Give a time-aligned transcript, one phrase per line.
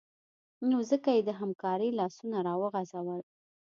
[0.69, 3.21] نو ځکه یې د همکارۍ لاسونه راوغځول